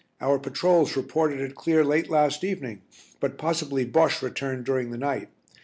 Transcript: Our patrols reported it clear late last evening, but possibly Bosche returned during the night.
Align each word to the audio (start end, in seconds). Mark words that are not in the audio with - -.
Our 0.19 0.39
patrols 0.39 0.95
reported 0.97 1.41
it 1.41 1.53
clear 1.53 1.85
late 1.85 2.09
last 2.09 2.43
evening, 2.43 2.81
but 3.19 3.37
possibly 3.37 3.85
Bosche 3.85 4.23
returned 4.23 4.65
during 4.65 4.89
the 4.89 4.97
night. 4.97 5.29